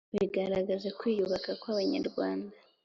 [0.17, 2.49] bigaragaza kwiyubaka kw’abanyarwada